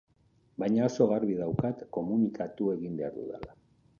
Baina 0.61 0.85
oso 0.85 1.07
garbi 1.11 1.35
daukat 1.41 1.85
komunikatu 1.99 2.73
egin 2.79 2.99
behar 3.03 3.17
dudala. 3.21 3.57